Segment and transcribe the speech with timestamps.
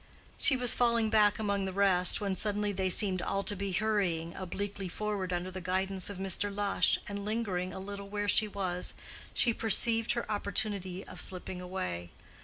[0.39, 4.33] She was falling back among the rest, when suddenly they seemed all to be hurrying
[4.35, 6.51] obliquely forward under the guidance of Mr.
[6.51, 8.95] Lush, and lingering a little where she was,
[9.35, 12.09] she perceived her opportunity of slipping away.